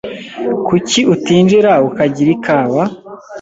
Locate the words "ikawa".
2.35-2.83